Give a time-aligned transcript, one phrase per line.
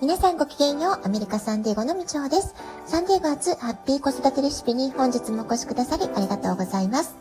[0.00, 1.00] 皆さんごきげんよう。
[1.04, 2.54] アメリカサンディエゴのみちおです。
[2.86, 7.14] サンディエゴ初ハッピー子育てレシピに本日もお越しくださりありがとうございます。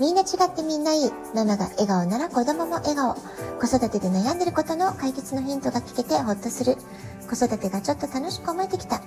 [0.00, 1.12] みんな違ってみんないい。
[1.36, 3.14] ママが笑顔なら子供も笑顔。
[3.60, 6.76] 子育てで悩んでることの解決のヒントが聞けてほっとする。
[7.30, 9.00] 子育てがちょっと楽しく思えてきた。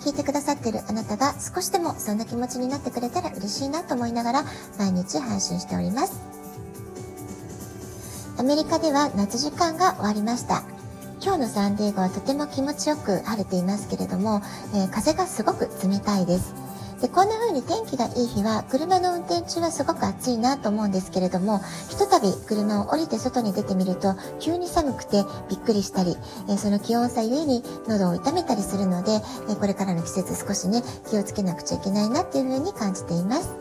[0.00, 4.44] 聞いてくださってるあなたが少しでもそんな気持ちになってくれたら嬉しいなと思いながら
[4.80, 6.18] 毎日配信しております。
[8.36, 10.77] アメリカでは夏時間が終わりました。
[11.20, 14.40] 今日のサンディエゴはとても気持ちよく晴れていますけれども、
[14.74, 16.54] えー、風がすごく冷たいです。
[17.00, 26.16] でこんな風に天気がいい日は車の運転中はすごく暑いなと思うんですけれどもひとたび車を降りて外に出てみると急に寒くてびっくりしたり、
[26.48, 33.54] えその気温差ゆえに喉を痛めたりするので、えこれからの季節少しね気をつけなくちゃいけないなっていう風に感じています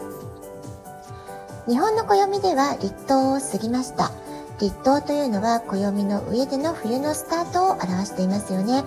[1.67, 4.11] 日本の暦では立冬を過ぎました
[4.59, 8.83] 立冬というのは暦の上での冬のスタートを表していますよね。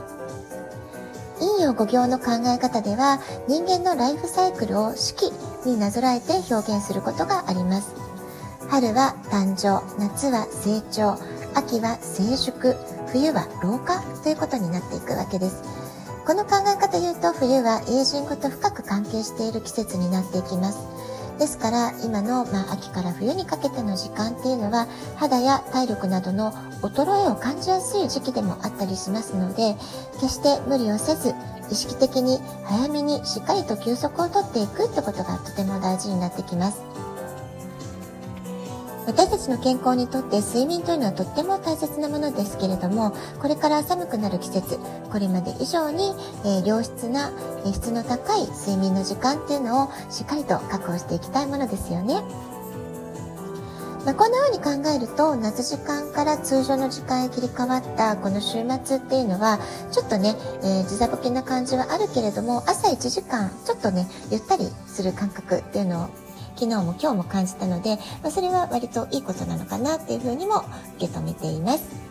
[1.39, 3.19] 陰陽五行の考え方では
[3.49, 5.33] 人間のライフサイクルを四季
[5.65, 7.95] になぞらえて表現することがあります。
[8.69, 11.19] 春は誕生、夏は成長、
[11.55, 12.77] 秋は成熟、
[13.13, 15.63] 冬は老化ということになっていくわけです。
[16.27, 20.79] この考え方で言うと冬はエイジングと深く関係している季節になっていきます。
[21.41, 26.53] ですから今の、まあ、秋から冬にかけての時間っていうのは肌や体力などの
[26.83, 29.75] 衰えを感じやすい時期でもあったりしますので
[30.21, 31.35] 決して無理をせず
[31.71, 36.83] 意識的に早めにしっかりと休息をとっていくってことがとても大事になってきます。
[39.07, 44.79] 私たちの健康にとって睡眠というのはとっても大切なものですけれどもこれから寒くなる季節
[45.11, 46.13] これまで以上に、
[46.45, 47.33] え、良質な、
[47.67, 52.23] え質の高い睡眠の時間っていうのをしっかりと確保していきたいものですよね。
[54.05, 59.59] まあ、こんな風に考えると夏時間から通常の時間へ切り替わったこの週末っていうのは
[59.93, 66.09] ちょっとね、えー、時差ボケな感じはあるけれども朝1時間ちょっとねゆったりする感覚っていうのを
[66.61, 70.63] 昨日も今日も感じたので、まあ、それは割といいことなのかなっていうふうにも
[70.99, 72.11] 受け止めています。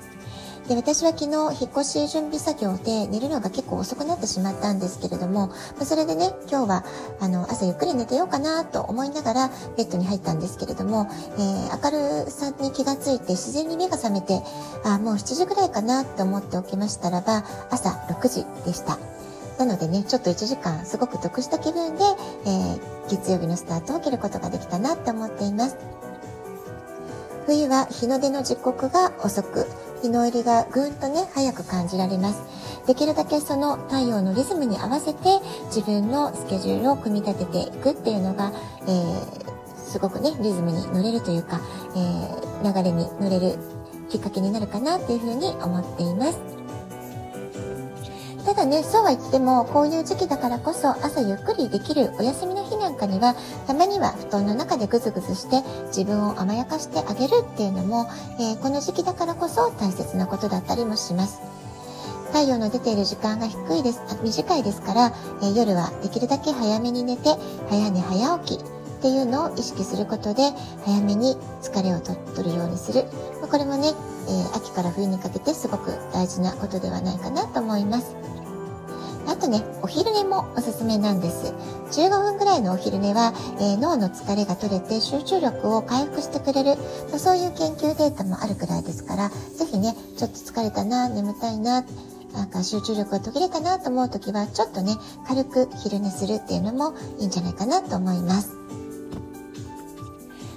[0.68, 6.86] で私は昨日引っ越し準備作業で寝るのが結構遅くなってしまったんですけれども、まあ、それでね今日は
[7.20, 14.42] あの朝ゆっくり寝てようかなと思いながらベッドに入ったんですけれども、えー、明るさに気がついて自然に目が覚めて
[14.84, 19.19] あもう7時ぐらいかなと思っておきましたらば朝6時でした。
[19.60, 22.04] なのでね、ちょっと1時間すごく得した気分で、
[22.46, 25.76] えー、月曜日のスタートを切ることができたなって思っています。
[27.46, 29.68] 冬は日の出の時刻が遅く、
[30.02, 32.40] 日の入りがぐんとね、早く感じられます。
[32.88, 38.54] できるだけその太陽のリズムに合わせて自分のスケジュールを組み立てていくっていうのが、
[38.84, 41.60] えー、すごくね、リズムに乗れるというか、
[41.96, 43.58] えー、流れに乗れる
[44.10, 46.59] きっかけになるかなっていうふうに思っています。
[48.60, 53.36] だね、そうは言っても、こういう時期だからこそ朝ゆっくりできるお休みの日なんかには、
[53.68, 61.40] たまには布団の中でぐずぐずして自分を甘やかしてあげるっていうのも、えー、この時期だからこそ大切なことだったりもします。
[62.34, 67.30] 太陽の出ている時間が低いです、短いですから、えー、夜はできるだけ早めに寝て、
[67.70, 70.52] 早寝早起きっていうのを意識することで、
[70.86, 73.06] 早めに疲れをと取るようにする。
[73.50, 73.94] これもね、
[74.28, 78.29] えー、秋から冬にかけてすごく大事なことではないかなと思います。
[79.40, 81.54] あとね、お昼寝もおすすめなんです。
[81.98, 86.76] 15分ぐらいのお昼寝は、えー、脳の疲れが取れて集中力を回復してくれる、
[87.10, 91.86] まあ、そういう研究データもあるくらいですから、ぜひね、ちょっと疲れたな、眠たいな、
[92.34, 98.58] なんか集中力が途切れたなと思う時は、ちょっとね、軽く昼寝するっていうのもいいんじゃないかなと思います。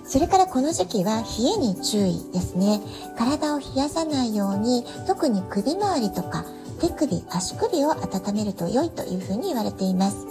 [0.04, 2.81] それからこの時期は冷えに注意ですね。
[3.16, 6.44] 体を冷やさないように、特に首周りとか
[6.82, 10.26] 手首、足首を温めると良いというふうに言われています。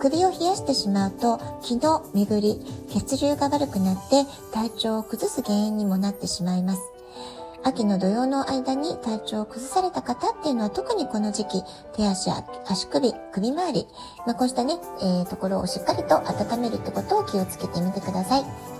[0.00, 6.80] 首を冷やしてしまうと気の巡り、血流が悪くなって体調を崩す原因にもなってしまいます。
[7.62, 11.62] 秋の土曜の間に体調を崩された方っていうのは特にこの時期、
[11.94, 12.32] 手足
[12.66, 13.86] 足首、首周り、
[14.26, 18.71] まあ、こうしたね、えー、ところをしっかりと温めるってことを気をつけてみてください。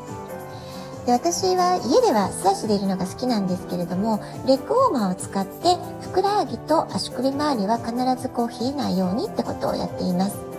[1.06, 10.51] で私は家では素足でいるのが好きなんですけれどもレッグウォーマーを使ってふくらはぎと足首周りは必ずこう冷えないようにってことをやっています。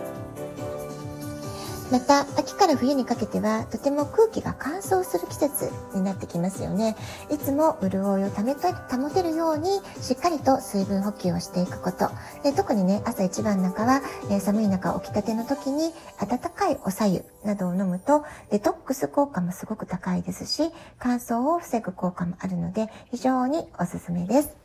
[1.94, 6.96] また秋から冬にかけてはとても空気が乾燥する季節になってきますよね。
[7.30, 12.10] いつも潤いをためた保てるようにしっかりと水分補給をしていくこと。
[12.42, 24.64] で特にね朝一番中は、えー、寒い中起きたての時に温かいおさゆなどを飲むとデトックス効果もすごく高いですし乾燥を防ぐ効果もあるので非常におすすめです。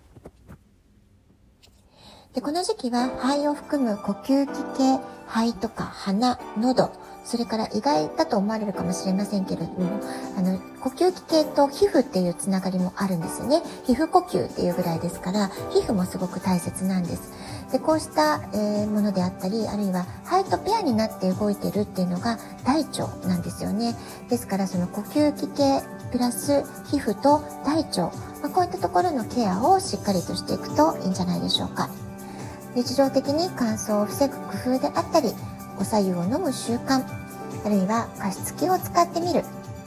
[2.33, 6.91] で、この時期は肺を含む呼吸器系、肺とか鼻、喉、
[7.23, 9.99] それから意外だと思われるかもしれませんけれども、
[10.37, 13.61] あの、呼吸器系と皮膚っていうつながりもあるんですよね。
[13.83, 17.31] 皮膚呼吸っていうぐらいですから、皮膚もすごく大切なんです。
[17.71, 23.95] で、こうした、えー、ものであったり、あるいは肺とペアになって動いてるっていうのが大腸なんですよね。
[24.29, 28.03] ですから、その呼吸器系プラス皮膚と大腸、
[28.41, 31.89] まあ、こういったところのケアをしっかりとしていくといいんじゃないでしょうか。
[32.75, 35.33] 日常的に乾燥を防ぐ工夫であったり、
[35.79, 37.03] お白湯を飲む習慣、
[37.65, 39.43] あるいは加湿器を使ってみる、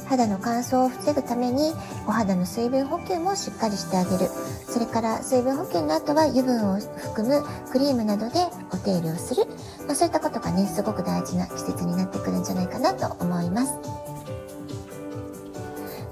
[0.07, 1.73] 肌の乾燥を防ぐために
[2.07, 4.31] お肌の水分補給もしっかりしてあげる。
[4.69, 9.47] それから水分補給の後は油分を含むクリームなどでお手入れをする。
[9.87, 13.92] まあ、そういったことがね、すごく大事な季節になってくるんじゃないかなと思います。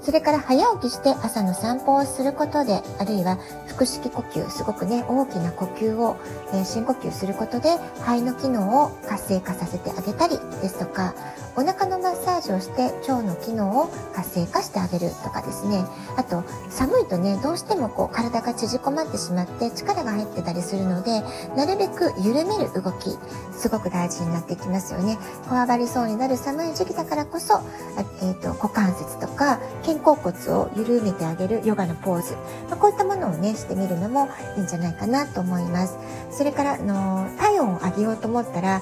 [0.01, 3.37] それから早起きして朝の散歩をすることで、あるいは
[3.67, 6.17] 腹式呼吸、すごくね、大きな呼吸を、
[6.53, 11.13] えー、深呼吸することで、肺の機能を活性化させてあげたりですとか、
[11.55, 15.83] お腹のマッサージをして腸の機能を活性化してあげるとかですね。
[16.17, 21.21] あと、寒いとね、どうしてもこう体が縮こまってしまって力が入ってたりするので、
[21.55, 23.17] なるべく緩める動き、
[23.51, 25.17] すごく大事になってきますよね。
[25.49, 27.59] こわばりそうになる寒い時期だからこそ、
[28.21, 29.59] えっ、ー、と、股関節とか
[29.91, 32.33] 肩甲骨を緩めてあげるヨガのポーズ、
[32.69, 35.97] まあ、こういったものをね、してみるのもいいんじゃないかなと思います。
[36.31, 38.81] それから、あの、体温を上げようと思ったら、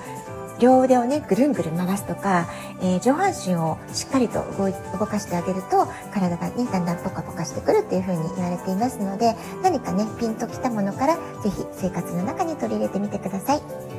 [0.59, 2.47] 両腕をね、ぐるんぐるん回すとか、
[2.81, 4.69] えー、上半身をしっかりと動
[4.99, 13.98] 動かしてあげると、体がね、だんだんポカポカしてくるっていう風に言われていますので、何かね、ピンときたものから、ぜひ生活の中に取り入れてみてください。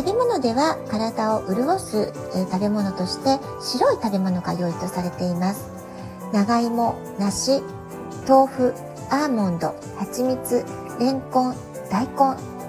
[0.00, 5.68] 食べ物では体を潤す、え、食べ物として白い食べ物が良いとされています。
[6.32, 7.60] 長芋、梨、
[8.26, 8.74] 豆腐、
[9.10, 10.64] アーモンド、蜂蜜、
[10.98, 11.54] レンコン、
[11.90, 12.16] 大根、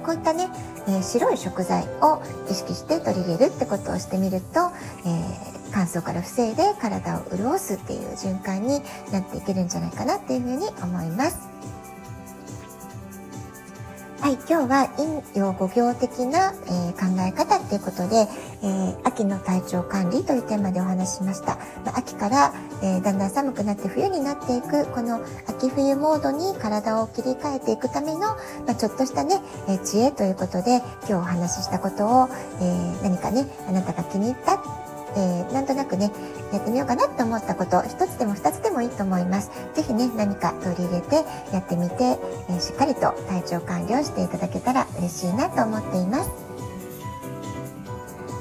[0.04, 0.50] こういったね、
[0.90, 4.70] え、白い食材を意識して取り入れるってことをしてみると、
[5.06, 8.82] えー、乾燥から防いで体を潤すっていう循環に
[9.14, 11.51] なっていけるんじゃないかなっていうふうに思います。
[14.22, 18.28] はい、今日は陰陽五行的な、えー、考え方っていうことで、
[18.62, 21.56] えー、秋の体調管理というテーマでお話ししました。
[21.84, 22.54] まあ、秋から、
[22.84, 28.38] えー、だんだん寒くなって冬になっていく、この秋冬モードに体を切り替えていくための、ま
[28.70, 32.30] あ、ちょっとしたね、え知恵ということで、今日お話ししたことを、
[32.62, 34.62] え何かね、あなたが気に入った
[35.16, 36.12] えー、なんとなくね、
[36.52, 39.52] やってみようかなって思ったこと、一つでも二つでもいいと思います。
[39.74, 41.16] ぜひね、何か取り入れて
[41.54, 42.18] やってみて、
[42.50, 46.30] えー、しっかりと体調管理をしていただけたら嬉しいなと思っています。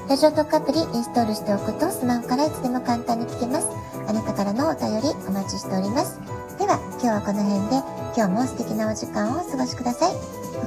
[0.08, 3.69] ラジオトークアプリインストールしておくとスマホからいつでも簡単に聞けます。
[4.08, 6.19] あなたからのお便りお待ちしております。
[6.58, 7.76] では、今日はこの辺で
[8.16, 10.14] 今日も素敵なお時間をお過ごしください。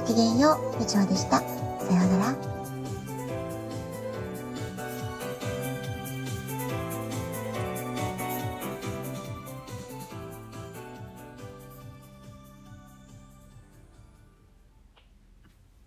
[0.06, 1.38] きげんよう、みちほでした。
[1.38, 1.46] さよ
[1.90, 2.53] うなら。